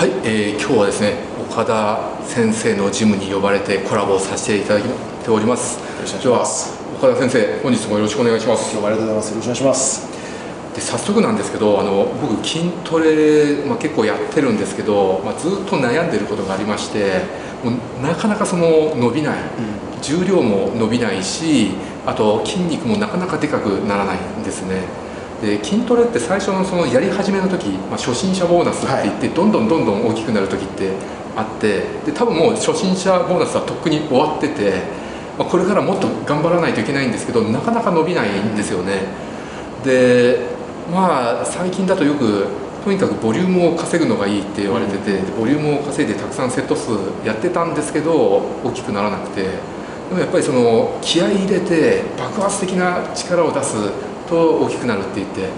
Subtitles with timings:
[0.00, 1.12] はい、えー、今日はですね
[1.44, 5.76] 岡田先生のジムに呼ばれてコラボさせていただいております。
[6.24, 6.40] では
[6.96, 9.28] 岡田先生本日もよろしくお願いします今日もありがとうございます。
[9.28, 10.08] よろしくお願いします。
[10.72, 17.20] で早速なんですけどあの僕筋トレ、まあ、結構やってるんですけど、まあ、ずっと悩んでることがありまして
[17.62, 21.72] もうなかなかその伸びない、うん、重量も伸びないし
[22.06, 25.09] あと筋肉もなかなかでかくならないんですね
[25.40, 30.92] で筋トレって最初のそのやり始めの時、まあ、初心者ボーナスって言って、どんどんどんどん大きくなる時って
[31.34, 34.82] あってで多分もう初心者ボーナスはとっくに終わってて、
[35.38, 39.02] まあ、これからもっと頑張らないといけないんですけどなかなか伸びないんですよね。
[39.84, 40.38] で
[40.92, 42.46] まあ最近だとよく
[42.84, 46.92] とにかくボリュームを稼ぐのがいいって言われててボリュームを稼いでたくさんセット数
[47.24, 49.80] やってたんですけど大きくならなくて。
[50.10, 53.76] でもやっぱりその気合い入れて爆発的な力を出す
[54.30, 55.48] と大きくなるって言って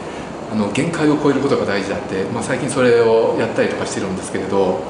[0.51, 4.81] あの限界を超えることが大事だって、まあ、最近それをやったりとかしてるんですけれど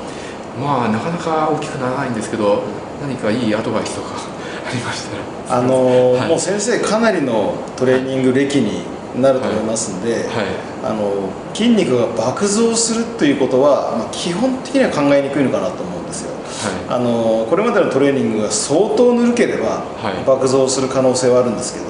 [0.59, 2.62] まあなかなか大きくならないんですけど
[3.01, 4.15] 何かいいアドバイスとか
[4.66, 5.59] ありましたら。
[5.59, 8.84] あの、はい、もう先生かなりのトレーニング歴に
[9.20, 10.23] なると思いますんで、はい。
[10.23, 10.26] はい、
[10.85, 16.01] あの筋肉が爆増するということは、まあ、基本的には考えにくいのかなと思う
[16.88, 19.85] あのこれまでのトレーニングが相当ぬるければ
[20.27, 21.87] 爆増する可能性はあるんですけど、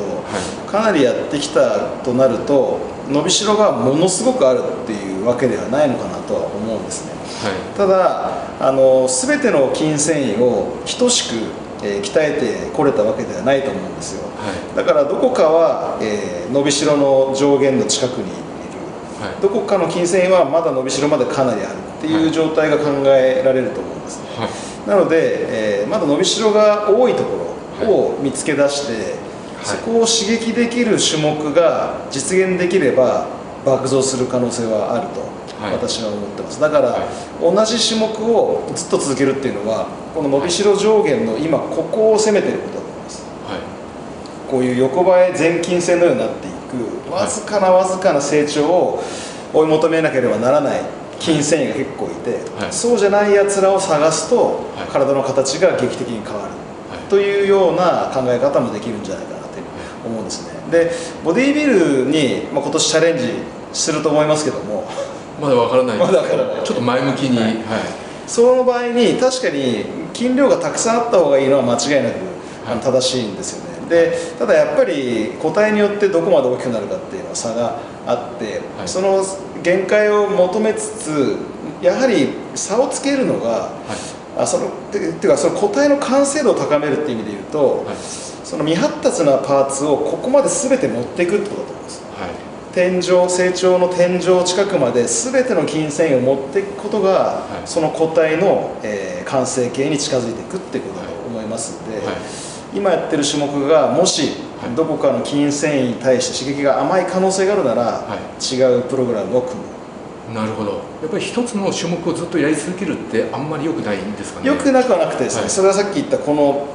[0.70, 18.42] かなりやってきたとなると伸びしろがものすごくあるっていうわけではないのかなとは思うんですね、はい、ただあの全ての筋繊維を等しく、えー、鍛えてこれたわけではないと思うんですよ、はい、だからどこかは、えー、伸びしろの上限の近くにいる、
[19.20, 24.28] はい、どこかの筋繊維はまだ伸びしろまでかなりあるっていう状態が考えられると思うんですね、
[24.86, 29.14] なので、えー、まだ伸びしろが多いところを見つけ出して、
[29.62, 33.26] そこを刺激できる種目が実現できれば
[33.64, 35.22] 爆増する可能性はあると
[35.72, 36.60] 私は思ってます。
[36.60, 36.98] だから
[37.40, 43.24] 同じ種目をずっと続けるっていうのはこの伸びしろ上限の今ここを攻めてることだと思います、
[44.50, 46.50] こういう横ばえ前筋線のようになってい
[47.06, 49.02] くわずかなわずかな成長を
[49.54, 50.80] 追い求めなければならない
[51.22, 52.40] 筋繊維が結構いて、
[52.72, 56.50] そうじゃないやつらを探すと体の形が劇的に変わる。
[57.08, 59.42] というような考え方もできるんじゃないかな
[60.04, 60.52] 思うんですね。
[60.70, 60.90] で
[61.24, 63.34] ボディービルに、まあ、今年チャレンジ
[63.72, 64.88] すると思いますけども
[65.40, 65.98] まだわからない。
[65.98, 66.64] まだわからない。
[66.64, 67.56] ちょっと前向きに、はい、はい、
[68.26, 69.84] その場合に確かに
[70.14, 72.16] 筋量がたくさんあった方がいいのは間違いなく、
[72.66, 73.88] はい、正しいんですよね。
[73.88, 79.22] でただやっぱり個体によってどこまで大きくなるかっていうのは差があって、はい、その
[79.62, 81.36] 限界を求めつつ
[81.80, 83.70] やはり差をつけるのが、は
[84.36, 87.86] い、あそのていうかその個体の完成度を高めるっていう意味で言うと、
[88.44, 92.30] その未発達なパーツをここまで全て持っていくってことだと思うんです、はい、
[92.72, 102.16] 天井成長の天井近くまで全ての筋繊維を持っていくことが、はい、その個体の、えー、完成形に近づいていくっていうことだと思いますので、はい、
[102.74, 108.04] 今やってる種目がもしどこかの筋繊維に対して刺激が甘い可能性があるなら、
[108.40, 110.34] 違うプログラムを組む。
[110.34, 110.80] なるほど。
[111.02, 114.46] やっぱり一つの種目をずっとやり続けるってあんまり良くないんですかね？
[114.46, 116.68] 良くなくはなくてですね、それはさっき言ったこの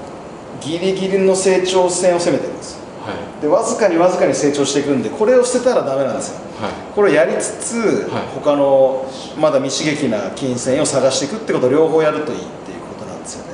[0.61, 9.05] ギリギリの成長線を攻めてるんです、はい、でわずかにわずかに成長していくんでこれを捨てたらダメなんですよ、はい、これをやりつつ、はい、他の
[9.39, 13.53] まだ未刺激な筋線を探していくってことを両方やるといいっていうことなんですよね、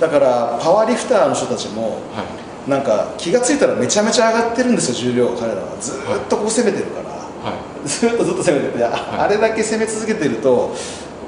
[0.00, 2.00] だからパワーリフターの人たちも、
[2.68, 5.76] なんか気が付いたらめちゃめちゃ上がってるんですよ重量彼らは。
[5.80, 5.96] ずっ
[6.28, 10.74] とこう攻めてるから、ずっとずっと攻めててあれだけ攻め続けてると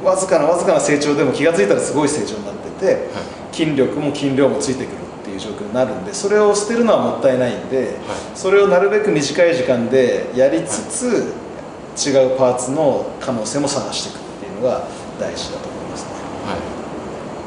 [0.04, 3.08] わずかなわずかな成長でも気が付いたらすごい成長になってて、
[3.52, 7.88] 筋力も筋量もついてくるいう状況になるんでそれを捨てるのはもったいないんで、はい、
[8.34, 14.86] それをなるべく短い時間でやりつつ、はい、違うパーツの可能性も探していくっていうのが
[15.20, 16.10] 大事だと思いますね。
[16.46, 16.83] はい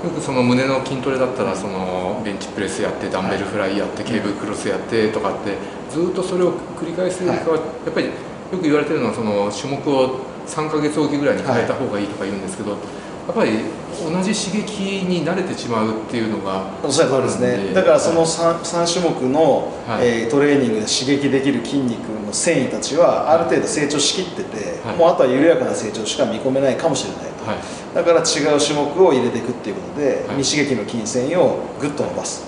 [0.04, 5.58] よくその胸の筋トレだったらそのベンチプレスやってダンベルフライやってケーブルクロスやってとかって
[5.90, 8.12] ずっとそれを繰り返すよりかはやっぱりよ
[8.52, 12.78] く言われてるのはその種目を3か月おきぐらいに変えた方がいいとか言うんですけど、や
[13.34, 13.52] っぱり
[14.00, 17.74] 同じ刺激に慣れてしまうっていうのがおっしゃる通りですね。
[17.74, 27.24] だからその 3, 3種目の、はい、えー、トレーニングで刺激できる筋肉の繊維たちはある程度成長しきってて、はい、もうあとは緩やかな成長しか見込めないかもしれない。
[27.24, 32.46] と、はい、だから違う種目を入れていくっていうことで、未刺激の筋繊維をぐっと伸ばす。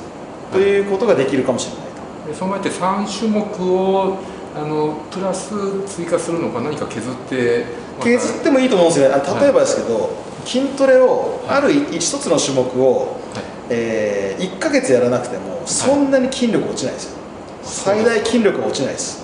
[0.51, 4.17] ということができるかもしれないと、その場合って3種目を
[4.55, 5.53] あのプラス
[5.85, 7.65] 追加するのか何か削って
[8.01, 9.23] 削ってもいいと思うんですよね。
[9.41, 10.09] 例えばですけど、
[10.45, 17.17] 筋トレをある一つの種目を、はい、えー、1か月やらなくてもそんなに筋力落ちないですよ、
[17.63, 19.23] 最大筋力が落ちないです。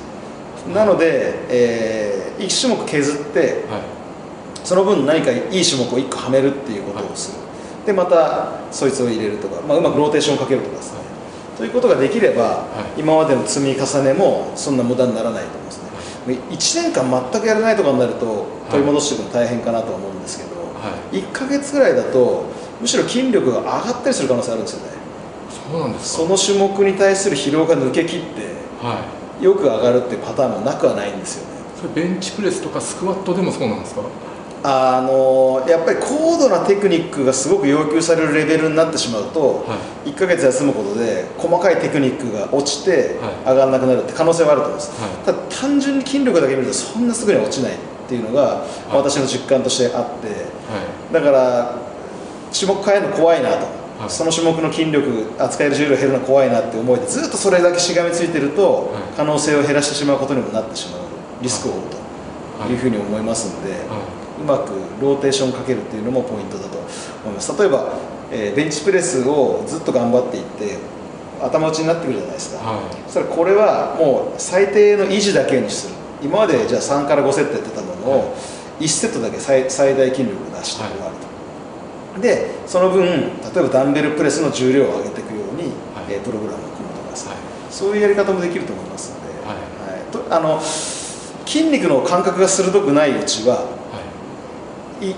[0.73, 3.94] なので、えー、1種目削って、はい、
[4.65, 7.37] その分何かいい種目を1個はめるっていうことをする、
[7.85, 10.99] でまたそいつを入れるとか、まあ、うまくローテーションをかけるとかですね、
[11.57, 12.65] ということができれば、
[12.97, 15.85] 今までの積み重ねもそんな無駄にならないと思うんですね。
[16.49, 20.49] 1年間全くやらないとかになると取り戻していくの大変かなとは思うんですけど、
[21.11, 22.45] 1か月ぐらいだと
[22.81, 24.95] むしろ筋力が上がったりする可能性あるんですよね。
[25.71, 28.25] そうなんですその種目に対する疲労が抜けきって、
[28.81, 29.05] は
[29.39, 31.55] い、よく上がるっていうパターンもなくはないんですよね。
[31.79, 34.01] それベンチプレスとかスクワットでもそうなんですか？
[34.67, 39.77] あのやっぱり高度なテクニックがすごく要求されるレベルになってしまうと、は
[40.07, 47.77] い、1か月休むことで細かいテクニックが落ちて上がらなくなるって可能性はあると思います、はい、ただ単純に筋力だけ見るとそんなすぐに落ちないっ
[48.09, 50.45] ていうのが私の実感としてあって、
[51.11, 51.75] だから
[52.53, 53.49] 種目変えるの怖いな
[53.99, 61.01] と、その種目の筋力扱える重量減るの怖いなって思いでずっとそれだけしがみついてると、可能性を減らしてしまうことにもなってしまう
[61.41, 62.75] リスクを負うとい。
[62.75, 64.71] うふうに思いますので、うまく
[65.01, 66.77] ローテーションかけるっていうのもポイントだと
[67.23, 67.57] 思います。
[67.57, 67.93] 例えば、
[68.31, 70.77] えー、ベンチプレスをずっと頑張っていって
[71.41, 75.95] 頭打ちになってくるじゃないですか、はい、そしたらこれはもう最低の維持だけにする。
[76.21, 78.35] 今までじゃあ3から5セットやってたものを
[78.79, 81.27] 1セットだけ最最大筋力を出して終わると、
[82.13, 87.35] はい、でその分例えばダンベルプレスの重量を上げていくように、はい、えー、プログラムを組むとかですね、
[87.69, 90.11] そういうやり方もできると思いますので、はい。
[90.11, 90.59] とあの
[91.45, 93.65] 筋肉の感覚が鋭くないうちは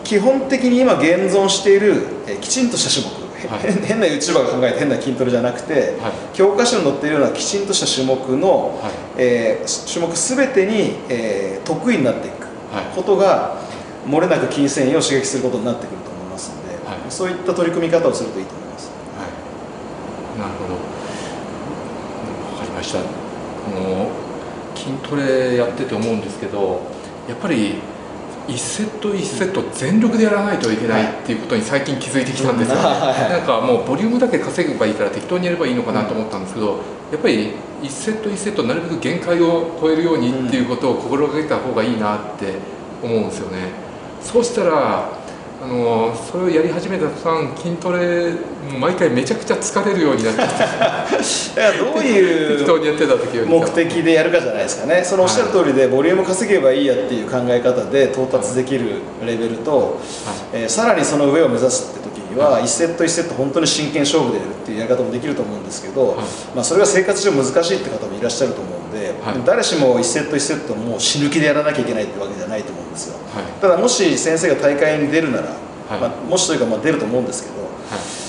[0.04, 12.48] 基本的に今現存している、えきちんとした種目はい、変な YouTuber が考えた変な筋トレじゃなくて、はい、教科書に載っているようなきちんとした種目の、はい、えー、種目全てに、えー、得意になっていく
[12.96, 13.62] ことが、
[14.08, 16.68] 漏れなく筋繊維を刺激することになってくると思いますの
[17.06, 18.92] で、そういった取り組み方をするといいと思います。
[20.40, 20.74] なるほど。
[22.56, 23.00] 分かりました。
[23.00, 24.28] この
[24.78, 26.82] 筋トレやってて思うんですけど
[27.28, 27.82] やっぱり
[28.48, 36.80] 1セット1セット全力でやらないといけないっていうことに最近気づいてきたんですよ、ね、なんかもうボリュームだけ稼げばいいから適当にやればいいのかなと思ったんですけど
[37.12, 37.52] やっぱり
[37.82, 42.56] 1セット1セットなるべく限界を超えるようにっていうことを心がけた方がいいなって
[43.04, 43.70] 思うんですよね。
[44.22, 45.10] そうしたら
[45.60, 48.36] あのそれをやり始めた途端筋トレ
[48.80, 50.42] 毎回めちゃくちゃ疲れるようになって
[51.84, 52.68] どういう
[53.48, 55.04] 目的でやるかじゃないですかね。
[55.04, 59.90] そのおっしゃる通りでボリューム稼げばいいやっていう考え方で到達できるレベルと、はい、
[60.54, 66.18] えー、さらにその上を目指すって時には1セット1セット本当に真剣勝負でやるっていうやり方もできると思うんですけど、はい、
[66.54, 73.18] まあ、それが生活上難しいって方もいらっしゃると思うんで、はい、誰しも1セット1セットもう死ぬ気でやらなきゃいけないってわけじゃないと思うんですよ、
[73.62, 75.50] ただもし先生が大会に出るなら、
[75.90, 77.56] まあ、もしというかまあ出ると思うんですけど、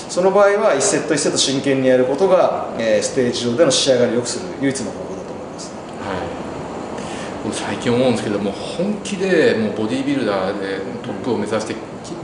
[0.09, 5.71] その場合は1セット1セット真剣にやることが、えー、ステージ上での仕上がりを良くする唯一の方法だと思います、
[6.03, 11.75] はい、最近思うんですけども本気でもうボディービルダーでトップを目指して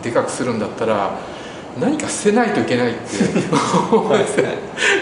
[0.01, 1.17] でかくするんだったら
[1.79, 3.07] 何か捨てないといけないって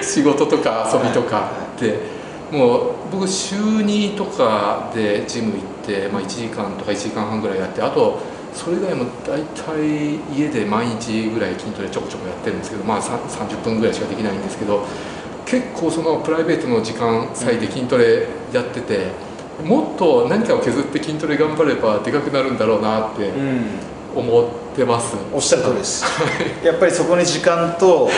[0.04, 2.24] 仕事とか遊びとかって。
[2.54, 8.19] もう僕週2とかでジム行って、まあ、1時間とか1時間半ぐらいやってあと
[8.54, 14.86] それ以外も大体家で毎日ぐらい筋トレちょこちょこやってるんですけどまあ30分ぐらいしかできないんですけど
[15.45, 19.07] 結構そのプライベートの時間割いて筋トレやってて、
[19.63, 23.31] もっと何かを削って筋トレ頑張ればでかくなるんだろうなって
[24.16, 26.04] 思ってます、おっしゃる通りです。
[26.66, 28.09] やっぱりそこに時間と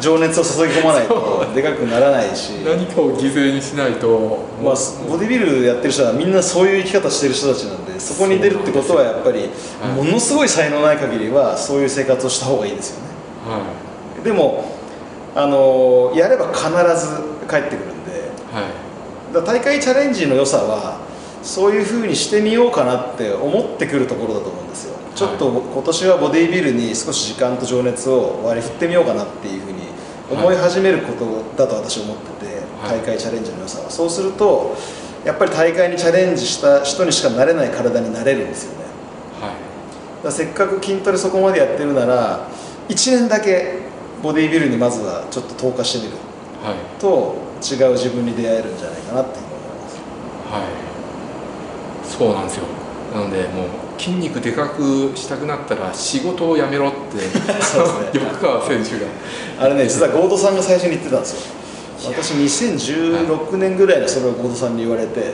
[0.00, 2.52] 情熱を注ぎ込まないとでかくならないし。
[2.64, 4.74] 何かを犠牲にしないと、まあ、
[5.08, 9.50] ボディビルやってる人はみんなそういう生き方してる人たちなんでそこに出るってことはやっぱり
[9.96, 13.08] ものすごい才能ない限りはそういう生活をした方がいいですよね、
[13.48, 13.60] は
[14.20, 14.76] い、でも
[15.34, 17.16] あのやれば必ず
[17.48, 18.12] 帰ってくるんで、
[18.52, 18.62] は
[19.30, 20.98] い、だ大会チャレンジの良さは
[21.42, 29.78] そういうふうにしてみようかなって思ってくるところだと思うんですよちょっと今年はボディービルに少し時間と情熱を割り振ってみようかなっていうふうに
[30.30, 33.90] 思い始めることだと私は思ってて、大会チャレンジの良さは。
[33.90, 34.76] そうすると
[35.24, 38.84] やっぱり大会にチャレンジした人にしかなれない体になれるんですよね、
[39.40, 39.52] は
[40.20, 42.46] い、だせっかく筋トレそこまでやってるなら
[42.88, 43.80] 1年だけ
[44.22, 46.18] ボディービルにまずはちょっと投下してみる、
[46.62, 49.96] はい、と違う自分に出会えるんじゃないかなって思います。
[50.52, 50.86] はい。
[52.04, 52.85] そうなんですよ
[53.16, 53.64] なのでも
[53.96, 56.98] う筋肉でかくしたくなったら仕事を辞めろって。
[58.18, 59.06] 横川選手が。
[59.58, 61.56] あれね実は合同さんが最初に言ってたんですよ。
[62.04, 65.30] 私2016年ぐらいにそれを合同さんに言われて、はい、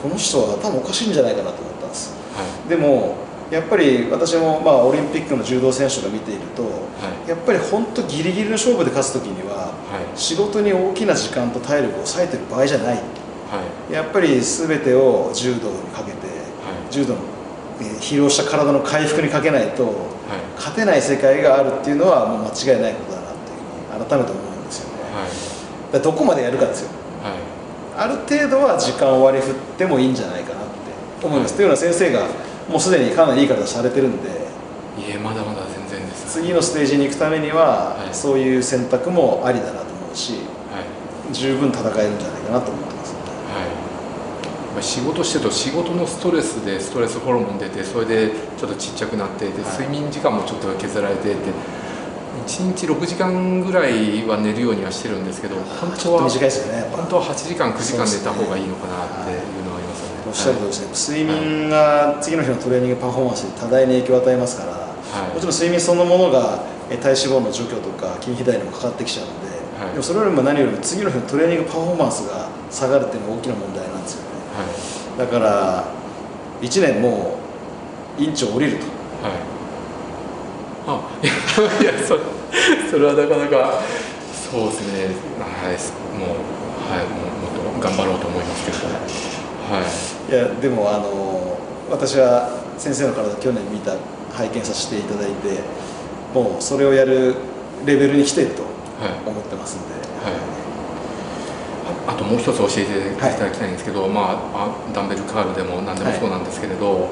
[0.00, 3.16] この人は頭おかしいんじゃないかなと思ったんです、はい、でも
[3.50, 6.68] やっぱり私もまあオリンピックの柔道選手が見ていると、は
[7.26, 9.74] い、やっぱり本当ギリギリの勝負で勝つ時には、
[10.14, 13.02] 仕事に大きな時間と体力を割いてる場合じゃない、
[13.90, 16.25] やっぱり全てを柔道にかけて、
[16.90, 17.20] 柔道の
[18.00, 19.92] 疲労した体の回復にかけないと、
[20.56, 23.58] 勝てない世界があるっていうのはもう間違いないことだなっていう
[23.90, 25.02] ふうに改めて思うんですよね、
[25.92, 26.90] はい、どこまでやるかですよ、
[27.22, 30.64] はい、ある程度は時間を割り振ってもいいんじゃないかなっ
[31.20, 32.26] て思います、はい、というのは先生が
[32.68, 34.28] もうすでにかなりいい体されてるんで。
[34.96, 36.40] いえまだまだ全然です。
[36.40, 42.95] 次のステージに行くためには、はい、そういう選択もありだなと思うし、はい、十分戦えるんじゃないかなと思って
[44.76, 51.50] ます、ね、はい、仕事してると仕事のストレスでストレスホルモン出てそれでちょっとちっちゃくなってで、睡眠時間もちょっと削られてって
[52.46, 66.62] 1日6時間ぐらいは寝るようにはしてるんですけど本当は短いですよね本当は8時間9時間寝た方がいいのかなっていうのはありますよね、おっしゃるとりですね、睡眠が次の日のトレーニングパフォーマンスに多大に影響を与えますから、はい、もちろん睡眠そのものが
[67.02, 73.85] 体脂肪の除去とか筋肥大にもかかってきちゃうので、はい、でもそれよりも何よりも次の日のトレーニングパフォーマンスが下がるっていうのが大きな問題
[75.18, 75.84] だから
[76.60, 77.38] 1年も
[78.18, 78.84] う院長降りると、
[79.22, 79.32] はい、
[80.86, 82.18] あいやそ
[82.90, 83.80] それはなかなか
[84.50, 85.04] そうですね。
[85.40, 85.76] はい
[86.16, 86.38] もう
[86.88, 88.78] はいもうもっと頑張ろうと思いますけど。
[89.68, 90.32] はい。
[90.32, 91.58] いやでもあの
[91.90, 93.92] 私は先生の体去年見た
[94.32, 95.60] 拝見させていただいて
[96.32, 97.34] もうそれをやる
[97.84, 98.62] レベルに来てると
[99.26, 100.40] 思ってますんで、はい、はい、
[102.06, 104.20] あともう一つ教えていただきたいんですけど、はい、ま
[104.54, 107.08] あ、ダンベルカールでも何でもそうなんですけれど、は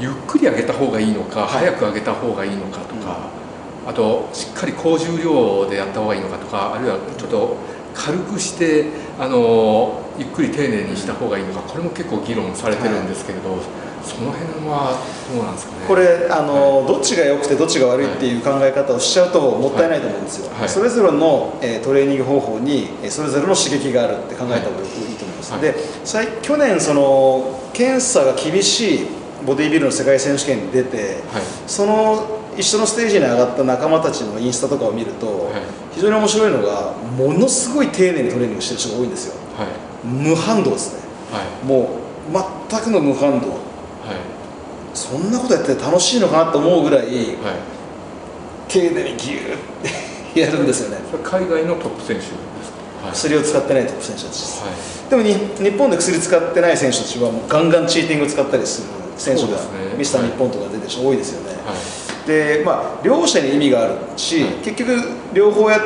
[0.00, 3.30] い、ゆっくり上げた方がいいのか、早く上げた方がいいのかとか、
[3.84, 7.56] うん、あとしっかり高重量でやった方がいいのかとかあるいはちょっと
[7.94, 8.86] 軽くして
[9.18, 13.85] あのゆっくり丁寧にした方がいいのかこれも結構議論されてるんですけれど。
[14.06, 15.02] その辺は
[15.34, 15.86] どうなんですかね？
[15.86, 25.74] これあの、はい、どっちが良くてどっちが悪いっていう考え方をしちゃうともったいないと思うんですよ、はい、それぞれの、えー、トレーニング方法にそれぞれの刺激があるって考えた方がいいと思います、はい、で
[26.42, 29.06] 去年その検査が厳しい
[29.44, 31.18] ボディビルの世界選手権に出て、
[31.66, 35.52] その一緒のステージに上がった仲間たちのインスタとかを見ると、
[35.94, 39.34] 非常に面白いのがものすごい丁寧にトレーニングしてる人が多いんですよ、
[40.02, 41.02] 無反動ですね、
[41.64, 42.32] もう
[42.70, 43.58] 全くの無反動
[44.96, 47.06] そんなことやって楽しいのかなと思うぐらい、
[48.68, 50.98] 丁寧にギューってやるんですよね。
[51.22, 52.30] 海外のトップ選手です
[52.72, 55.34] か、はい、薬を使ってないトップ選手たちです、はい、でもに
[55.70, 59.56] 日本で薬使ってない選手たちはもうガンガンチーティングを使ったりする選手が、ね、
[59.96, 64.96] ミスター日本とか出てる人多いですよね、はい、でまあ両者に意味があるし、結局
[65.32, 65.80] 両方や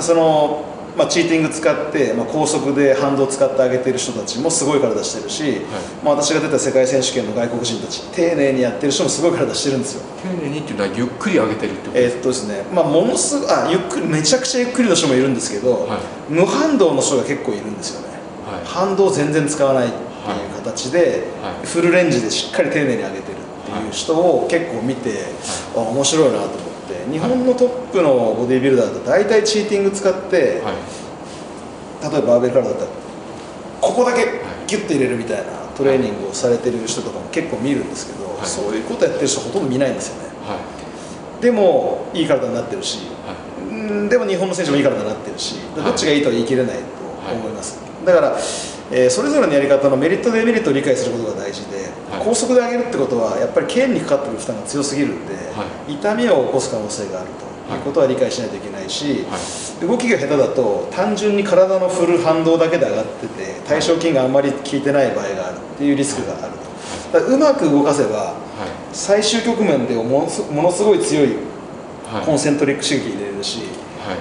[0.00, 5.60] そのまあ、チーティング使って、まあ、高速で反動を使ってあげてる人たちもすごい体してるし、はい、
[6.02, 10.02] まあ、私が出た世界選手権の外国人たち丁寧にやってる人もすごい体してるんですよ。
[10.22, 12.16] 丁寧にっていうのはゆっくり上げてるってことですか？
[12.16, 18.14] えー、っとですね、まあ、ものすごあゆっくりめちゃくちゃゆっくりの人もいるんですけど、はい、無反動の人が結構いるんですよね、
[18.46, 20.02] はい、反動全然使わないっていう
[20.56, 21.24] 形で、
[21.64, 25.26] フルレンジでしっかり丁寧に上げてるっていう人を結構見て、
[25.76, 26.65] あ面白いなと思って。
[27.10, 32.86] 日本のトップのボディービルダーだと大体チーティング使って、はい、例えばバーベルカーだったら
[33.80, 34.24] ここだけ
[34.66, 40.58] ギュッと入れるみたいなトレーニングをされてる人とかも結構見るんですけど、はい、そういうことやってる人ほとんど見ないんですよね、は
[41.38, 46.82] い、でもいい体になってるし、はい、でも日本の選手もいい体になってるしどっちがいいとは言い切れないと
[47.32, 48.38] 思います、だから
[48.90, 57.30] えー、それぞれのやり方のメリットデメリットを理解することが大事で、はい、高速で上げるってことはやっぱり腱にかかっている負担が強すぎるんで、はい、痛みを起こす可能性がある
[57.66, 59.38] ということは理解しないといけないし、は
[59.84, 66.52] い、動きが下手だと単純に体の振る反動だけで上がってて対象筋があんまり効いてない場合があるっていうリスクがある
[67.12, 68.34] と、うまく動かせば、
[68.92, 71.36] 最終局面でものすごい強い
[72.24, 73.62] コンセントリック刺激入れれるし、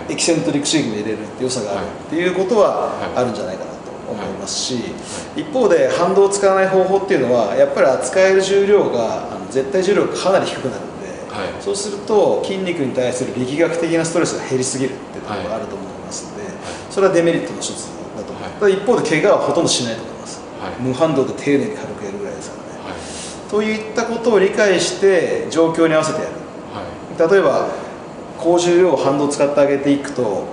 [0.10, 3.65] エキセントリック刺激も入れれるって良さがあるっていうことはあるんじゃないか
[4.46, 4.78] ますし、
[5.36, 16.44] 一方で反動を使わない方法っていうのはやっぱり扱える重量があの絶対重量がかなり低くなるんで、はい、そうすると筋肉に対する力学的なストレスが減りすぎるっていうところがあると思いますので、
[16.92, 20.42] それはデメリットの一つだと思います、はい、一方で怪我はほとんどしないと思います、
[20.80, 23.02] 無反動で丁寧に軽くやるぐらいですからね、
[23.50, 27.68] といったことを理解して状況に合わせてやる、例えば
[28.38, 30.46] 高重量を反動を使ってあげていくと、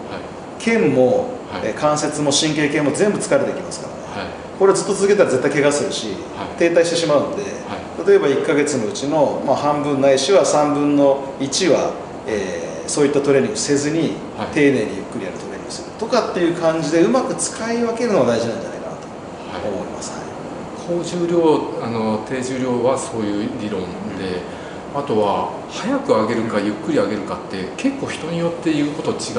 [0.58, 7.42] 腱もはい、関節も神経系も全部疲れてきますからね、はい、これずっと続けたら絶対怪我するし、はい、停滞してしまうので、
[8.06, 11.92] 例えば1か月のうちの、まあ、半分ないしは3分の1は、
[12.26, 14.14] えー、そういったトレーニングせずに、
[14.54, 15.90] 丁寧にゆっくりやるトレーニングする。
[15.98, 20.12] とかっていう感じでうまく使い分けるのが大事なんじゃないかなと思います、
[20.88, 24.61] 高重量あの低重量はそういう理論で、うん、
[24.94, 29.38] あとは早く上げるかゆっくり上げるかって結構人によって言うこと違ってて、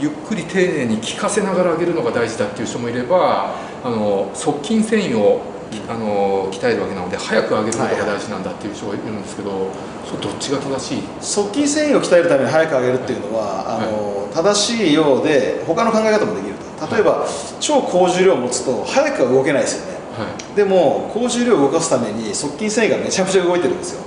[0.00, 5.42] ゆっくり丁寧に効かせながら上げるのが大事だっていう人もいればあの側筋繊維を
[5.88, 9.70] あの鍛えるわけなので早く上げることが大事なんだっていう人がいるんですけど、
[10.06, 11.02] それどっちが正しい？
[11.20, 16.68] 側筋繊維を鍛えるために早く上げるっていうのは、はい、あの正しいようで他の考え方もできると。
[16.94, 17.26] 例えば、
[17.58, 19.97] 超高重量を持つと早くは動けないですよね、
[20.56, 24.02] でも高重量を動かすために側筋繊維がめちゃめちゃ動いてるんですよ、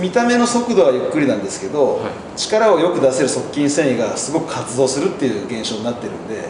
[0.00, 2.00] 見た目の速度はゆっくりなんですけど、
[2.36, 6.48] 力をよく出せる側筋繊維がすごく活動するっていう現象になってるんで、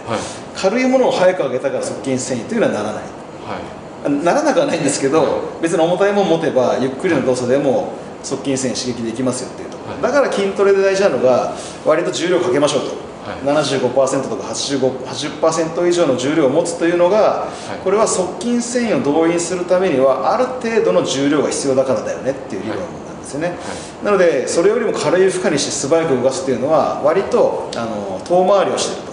[0.55, 13.08] 軽いものを早く上げたから側筋繊維というのはならない、ならなくはないんですけど、別に重たいもの持てばゆっくりの動作でも側筋繊維刺激できますよっていうと、だから筋トレで大事なのが割と重量かけましょうと。
[13.29, 29.09] はい、75%とか80%以上の重量を持つというのが、はい、これは側筋繊維を動員するためにはある程度の重量が必要だからだよねっていう理論なんですよね、はい、なのでそれよりも軽い負荷にして素早く動かすっていうのは割とあの遠回りをしている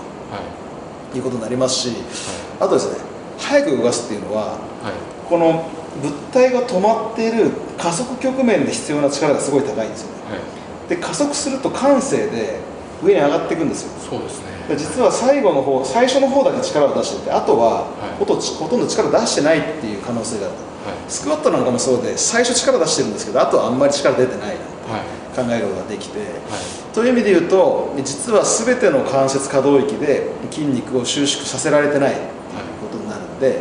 [1.12, 1.90] と、い、うことになりますし、
[2.60, 3.00] あとですね
[3.38, 4.58] 早く動かすっていうのは、
[5.28, 5.70] この
[6.02, 10.40] 物体が止まっている加速局面で必要な力がすごい高いんですよね、
[10.88, 12.60] で加速すると感性で
[13.04, 13.92] 上に上がっていくんですよ。
[14.10, 14.56] そうですね。
[14.78, 17.86] 実は最後の方最初の方だけ力を出しててあとは
[18.18, 24.56] ほと,、ほとんど力出してないっていう可能性がある、はい、スクワットなんかもそうで最初力出してるんですけどあとはあんまり力出てない。
[25.36, 26.30] 考えることができて、はい、
[26.94, 32.14] という意味で言うと実は全ての関節可動域で筋肉を収縮させられてない。
[32.14, 32.24] ってい。
[32.24, 32.30] う
[32.80, 33.58] ことになるんで、はい、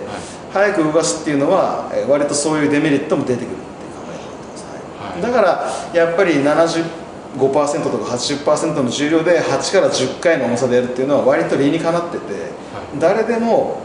[0.53, 7.04] 早く動かすっていうのは割とそういうデメリットも出てくるっていう考え方になってます、だからやっぱり70
[7.37, 12.49] 5%とか80%の重量で8から10回の重さでやるっていうのは割と理にかなってて、は
[12.97, 13.83] い、誰でも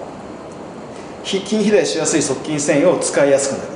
[1.24, 3.76] 筋肥大しやすい側筋繊維を使いやすくなる、は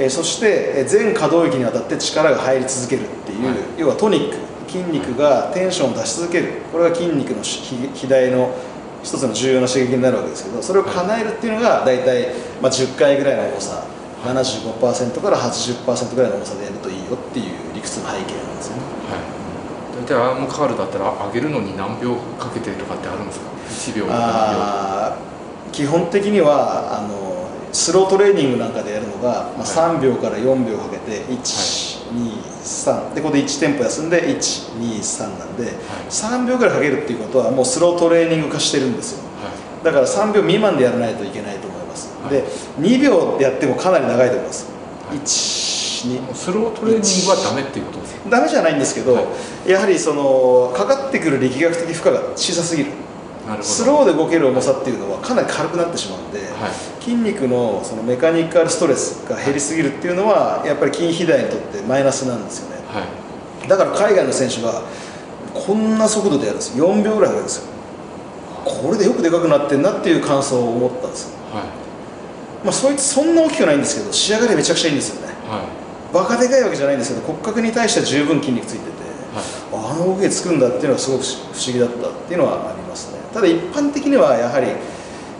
[0.00, 4.52] い、えー、そして全可動域にわたって力が入り続けるっていう、はい、要はトニック。
[4.72, 6.62] 筋肉がテンションを出し続ける。
[6.72, 8.54] これが筋肉の肥大の
[9.02, 12.28] 一つの重要な刺激になるわけですけどそれを叶えるっていうのが大体、
[12.62, 13.84] まあ、10回ぐらいの重さ。
[14.22, 18.51] 75%から80%ぐらいの重さでやるといいよっていう理屈の背景なんです。
[20.02, 23.46] 大体アームカールだったら上げるのに何秒かけてとかってあるんですか
[23.92, 24.06] ？1秒
[25.70, 35.74] 基本的にはあのスロートレーニングなんかでやるのが、まあ、3秒から4秒かけて123、はい、でここで1テンポ休んで123なんで、はい、
[36.10, 39.48] 3秒ぐらいかけるっていうことはもうスロートレーニング化してるんですよ、は
[39.80, 42.42] い、だから3秒未満でやらないといけないと思います、で
[42.80, 44.66] 2秒やってもかなり長いと思います、
[46.08, 49.28] 1スロートレーニングはダメっていうことですかダメじゃないんですけど、
[49.66, 52.90] やはりそのかかってくる力学的負荷が小さすぎる。
[53.60, 63.04] スローで動ける重さっていうのはかなり軽くなってしまうんで、はい、筋肉のそのメカニカルストレスが減りすぎるっていうのはやっぱり筋肥大にとってマイナスなんですよね、は
[63.64, 64.82] い、だから海外の選手が
[65.54, 66.78] こんな速度でやるんです。
[66.78, 67.72] 4秒ぐらいかるんですよ。
[68.64, 71.64] これでよくでかくなってんなっていう感想を思ったんですよ、はい。
[72.64, 75.81] まあ、そいつそんな大きくないんですけど仕上がりめちゃくちゃいいんですよね、はい、
[76.12, 78.92] バカでかいわけじゃないんですけど骨格に対しては十分筋肉ついてて
[79.72, 83.18] あの動きでつくんだっていうのはすごく不思議だったっていうのはありますね。
[83.32, 84.66] ただ一般的にはやはり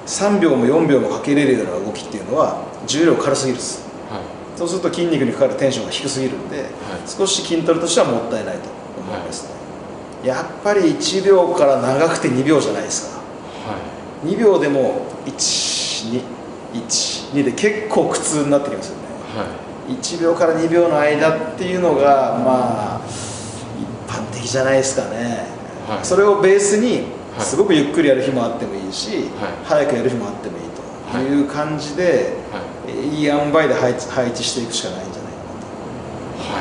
[0.06, 4.22] 3秒も4秒もかけれるような動きっていうのは重量軽すぎるです、はい、
[4.58, 6.68] そうすると筋肉にかかるテンションが低すぎるんで、はい、
[7.06, 9.52] 少し筋トレとしてはもったいないと思いますね、
[10.20, 13.18] はい、やっぱり1秒から長くて2秒じゃないですか、
[13.70, 13.78] は
[14.24, 19.02] い、2秒でも121で結構苦痛になってきますよね、
[19.37, 19.46] はい、
[19.96, 23.33] 1秒から2秒の間っていうのがまあ
[24.12, 25.46] 般的じゃないですかね、
[25.88, 27.07] はい、それをベースに
[27.38, 31.42] すごくゆっくりやる日もあってもいいし、はい、早くやる日もあってもいいとい。
[31.42, 36.52] う感じで、はい、いい塩梅で配置配置していくしかないんじゃないかなと。
[36.52, 36.61] は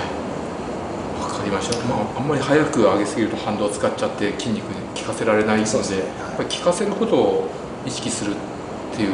[1.19, 1.31] い。
[1.33, 5.75] わかりました、まあ、あんまり早く上げすぎると反動を使っちゃって筋肉に効かせられないので、ね。
[6.37, 7.49] はい、効かせることを
[7.85, 9.11] 意識するっていう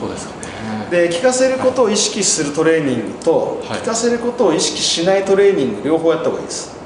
[0.00, 0.48] ことですかね。
[0.90, 6.76] で効かせることを意識するトレーニングと、効かせることを意識しないトレーニング両方やった方がいいです。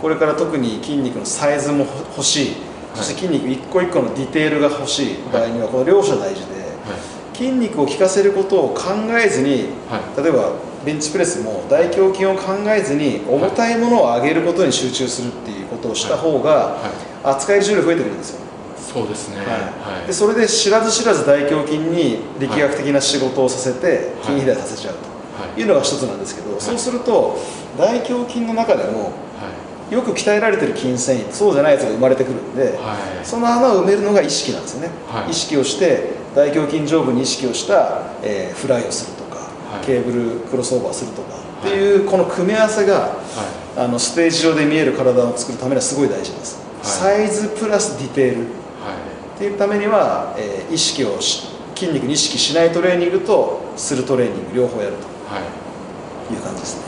[0.00, 1.86] これから特に筋肉のサイズも
[2.16, 2.56] 欲しい。
[2.94, 5.16] そして筋肉一個一個のディテールが欲しい。
[5.32, 6.60] 場合にはこの両者大事で、
[7.34, 8.82] 筋肉を効かせることを考
[9.24, 9.68] えずに、
[10.16, 10.52] 例えば
[10.84, 16.78] ベンチプレスも大胸筋を考えずに重たいものを上げることに集中するっていうことをした方が
[17.22, 18.49] 扱える重量増えてくるんですよ
[18.92, 25.64] そうですね、はい、でそれで知らず知らず大胸筋に力学的な仕事をさせて筋肥大させちゃうとい。
[25.64, 27.38] うのが一つなんですけど、そうすると
[27.78, 29.12] 大胸筋の中でも
[29.90, 43.18] よく鍛えられてる筋繊維そうじゃないやつが生まれてくるんで、はい、その穴を埋めるのが意識なんですよね、はい、意識をして大胸筋上部に意識をした、えー、フライをするとか、はい、ケーブルクロスオーバーするとかっていうこの組み合わせが、
[43.76, 48.59] あのステージ上で見える体を作るためにはすごい大事です、サイズプラスディテール
[49.40, 55.08] っていうためには、えー、意識をし筋肉に意識しないトレーニングとするトレーニング両方やると。
[55.40, 56.36] い。
[56.36, 56.84] う感じですね。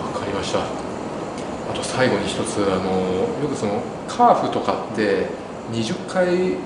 [0.00, 0.60] わ、はい、かりました。
[0.60, 5.26] あと最後に一つあのよくそのカーフとかって
[5.70, 6.56] 20回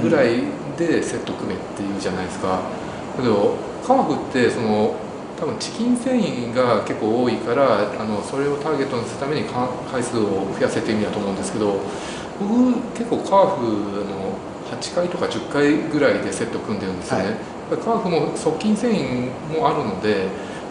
[0.00, 0.40] ぐらい
[0.78, 2.62] でセット組めっていうじゃないですか、
[3.18, 4.96] だけどカーフってその
[5.38, 9.46] 多分チキン繊維が結構多いからあのそれをターゲットにするために
[9.90, 11.76] 回数を増やせて意味だと思うんですけど
[12.40, 14.29] 僕結構カーフの
[14.70, 20.28] 8回とか10回ぐらいでセット組んでるんですよね、はい、カーフも側筋繊維もあるので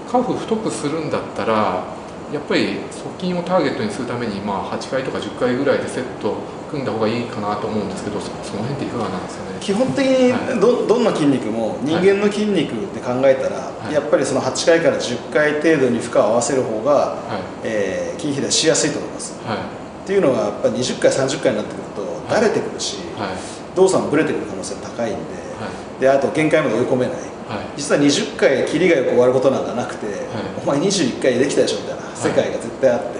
[0.10, 1.84] カーフ太くするんだったら
[2.32, 6.36] やっぱり側筋をターゲットにするために、まあ、8回とか10回ぐらいでセット
[6.70, 9.58] 組んだ方がいいかなと思うんですけどその辺っていかがなんですかね。
[9.60, 19.62] 基本的にど,、どんな筋肉も人間の筋肉って考えたら、はい、やっぱりその8回から10回程度に負荷を合わせる方が、はい、えー、筋肥大しやすいと思います、はい、っ
[20.06, 22.98] ていうのはやっぱり20回30回になってくるとだれてくるし、
[23.76, 25.14] 動作もぶれてくる可能性が高いん
[26.00, 27.16] で,、であと限界まで追い込めない、
[27.76, 30.08] 実は20回切りがよく終わることなんかなくて、
[30.64, 33.20] お前21回できたでしょみたいな世界が絶対あって、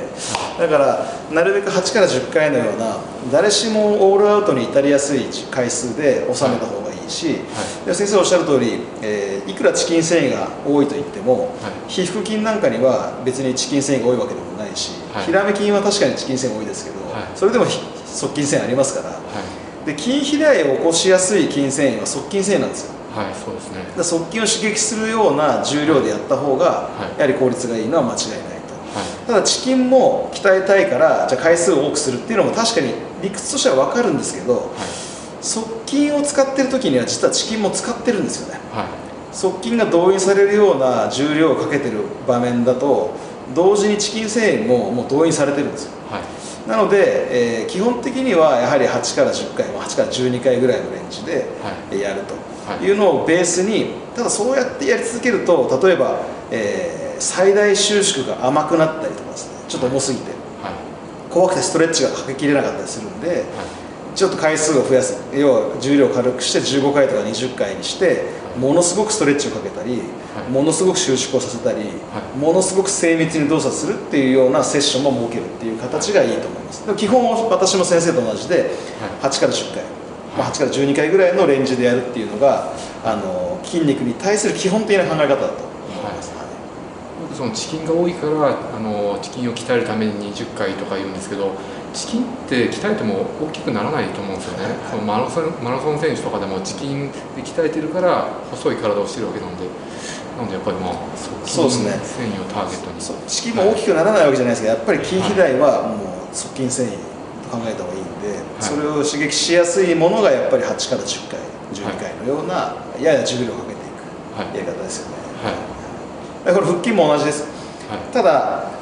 [0.60, 2.98] だからなるべく8から10回のような
[3.32, 7.40] 誰しもオールアウトに至りやすい回数で収めた方がいいし、
[7.86, 16.98] はい、先生おっしゃる通り、えー、いくらチキン繊維が多いと言っても、はい、皮膚筋なんかには別にチキン繊維が多いわけでもないし、はい、ヒラメ筋は確かにチキン繊維多いですけど、
[17.36, 19.16] それでも側筋繊維ありますから、
[19.90, 22.94] で筋肥大を起こしやすい筋繊維は側筋繊維なんですよ。
[23.16, 23.84] はいそうですね。
[23.96, 28.60] 側筋を刺激するような重量でやった方が、やはり効率がいいのは間違いない
[29.28, 43.14] ただチキンも鍛えたいからじゃあ回数を多くするっていうのも確かに理屈としては分かるんですけど、はい、側筋を使ってる時には実はチキンも使ってるんですよね、はい、側筋が動員されるような重量をかけてる場面だと
[43.54, 46.22] 同時にチキン繊維ももう動員されてるんですよ、はい、
[46.70, 51.48] なので、えー、基本的にはやはり8から10回8から12回ぐらいのレンジで
[52.00, 52.36] やると。
[52.84, 56.20] いうのをベースにただそうやってやり続けると例えば、
[56.52, 59.66] えー最大収縮が甘くなったりとかですね。
[59.68, 60.32] ちょっと重すぎて、
[60.64, 60.74] はい、
[61.30, 63.40] 怖くてストレッチがかけきれなかったりするんで、はい、
[64.16, 65.22] ちょっと回数を増やす。
[65.34, 68.26] 要は重量を軽くして15回とか20回にして
[68.60, 70.02] ものすごくストレッチをかけたり、
[70.52, 71.86] ものすごく収縮をさせたり、
[72.38, 76.86] ものすごく精密に動作するっていうようなセッションも設けるっていう形がいいと思います。
[76.86, 78.72] でも基本は私も先生と同じで
[79.22, 79.84] 8から10回、
[80.38, 82.74] まあ、8から12回ぐらいのレンジでやるっていうのが
[83.06, 86.32] あの筋肉に対する基本的な考え方だと思います、
[87.38, 91.54] そのチキンが多いからあのチキンを鍛えるために20回とか言うんですけど
[92.00, 99.68] チキンって鍛えても大きくならないと思うんですよね、そのマラソンマラソン選手とかでもチキンで鍛えてるから細い体をしてるわけなんで。
[100.40, 100.94] なのでやっぱりまあ
[101.46, 101.92] そうですね。
[102.02, 103.28] 繊維をターゲットに。
[103.28, 105.96] チキンも大きくならないわけじゃないですけどやっぱり筋肥大はも
[106.32, 106.96] う側筋繊維と
[107.52, 111.40] 考えた方がいいんで、はい、それを刺激しやすいものがやっぱり8から10回
[111.76, 115.18] 12回のような、やや重量をかけていくやり方ですよね、
[116.46, 116.56] はい。
[116.56, 117.44] これ腹筋も同じです、
[117.92, 118.79] はい、ただ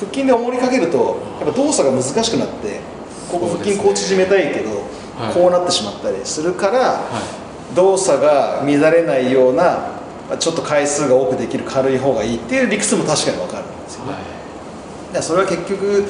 [0.00, 2.80] 腹筋で重りかけるとやっぱ動作が難しくなって
[3.30, 4.70] ここ腹筋こう縮めたいけど、
[5.18, 7.20] はい、こうなってしまったりするから、は
[7.72, 10.00] い、動作が乱れないような
[10.38, 14.12] ちょっと回数が多くできる軽い方がいいっていう理屈も確かに分かるんですよね、
[15.12, 16.04] はい、それは結局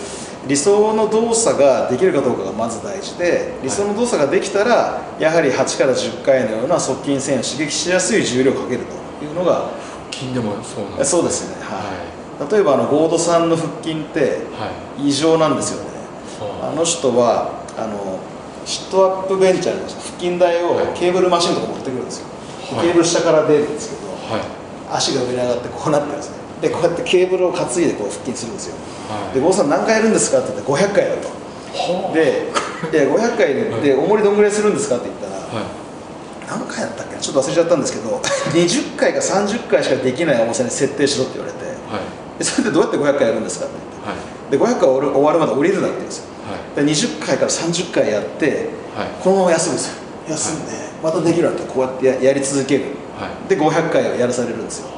[0.46, 8.84] 理想の動作ができるかどうかがまず大事で理想の動作ができたらやはり8から10回のような側筋線を刺激しやすい重量をかける
[9.18, 9.70] というのが
[10.20, 11.64] 筋でもそうなんですそうですね。
[11.64, 11.99] はい、
[12.48, 14.38] 例えばあのゴードさんの腹筋って
[14.98, 15.90] 異常なんですよね、
[16.40, 18.18] はい、あの人はあの
[18.64, 22.28] シットアップベンチャーの腹筋台をケーブルマシンとか持ってくるんですよ、
[22.76, 26.40] はい、ケーブル下から出るんですけど、はい、足が上に上がってこうなってるんですね。
[26.60, 28.76] でこうやってケーブルを担いでこう腹筋するんですよ、
[29.08, 31.40] はい、でゴードさん何回やるんですかって言って500回やると
[32.12, 32.52] で
[32.92, 35.64] いや500回で重りどんぐらいするんですかって言ったら、
[36.48, 38.20] 何回やったっけちょっと忘れちゃったんですけど
[38.52, 41.69] 20回か30回しかできない重さに設定しろって言われて、はい、
[42.44, 50.00] それでどうやって500回やるんですかって言って、はい、で500回終わるまで降りるなって言うんですよ、はい、で20回から30回やって、はい、このまま休むんですよ。
[50.28, 50.72] 休んで、
[51.02, 52.84] またできるなってこうやってややり続ける、
[53.18, 54.88] はい、で500回をやらされるんですよ。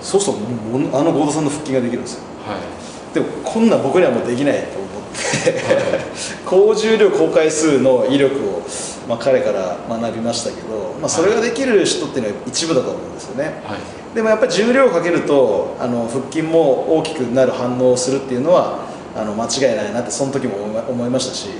[0.00, 6.00] そうするとあの合田さんの腹筋ができるんですよ、はい、でもこんな僕にはもうできないと思って、はい、
[6.46, 8.62] 高重量高回数の威力を
[9.08, 10.67] まあ、彼から学びましたけど、
[11.00, 20.56] まあ、それができる人っていうのは一部だと思うんですよね、はい、でもやっぱり重量をかけるとあの腹筋も大きくなる反応をするっていうのはあの間違いないなってその時も
[20.88, 21.58] 思いましたし、はい、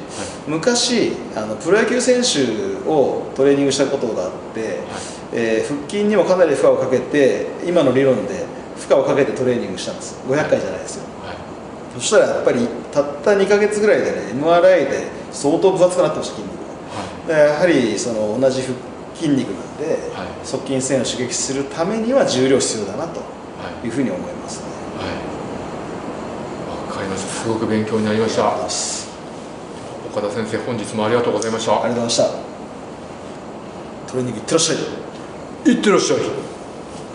[0.49, 4.79] 昔あのプロ野球選手をトレーニングしたことがあって、はい、
[5.33, 8.47] えー、腹筋にもかなり負荷をかけて今の理論で
[8.77, 10.21] 負荷をかけてトレーニングしたんです。
[10.29, 11.05] 500回じゃないですよ、
[11.95, 16.59] そしたらやっぱりたった2か月ぐらいでね MRI で相当分厚くなってました筋肉
[17.31, 18.75] やはりその同じ腹
[19.19, 23.21] 筋肉なんで、はい、側筋線を刺激するためには重量必要だなと
[23.85, 23.89] い。
[23.89, 24.67] うふうに思いますね。
[24.97, 25.09] はい。
[26.89, 27.29] わ、かりました。
[27.29, 28.57] すごく勉強になりました。
[30.11, 31.73] 岡田先生本日もありがとうございました。
[31.83, 32.49] ありがとうございました。
[34.11, 34.79] トレーニングいってらっしゃい
[35.71, 36.21] いってらっしゃい